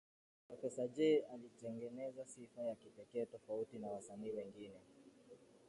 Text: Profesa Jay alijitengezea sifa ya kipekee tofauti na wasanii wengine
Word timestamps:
Profesa 0.47 0.87
Jay 0.87 1.21
alijitengezea 1.33 2.25
sifa 2.25 2.61
ya 2.63 2.75
kipekee 2.75 3.25
tofauti 3.25 3.79
na 3.79 3.87
wasanii 3.89 4.31
wengine 4.31 4.79